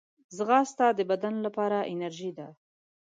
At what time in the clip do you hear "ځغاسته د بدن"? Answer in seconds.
0.37-1.35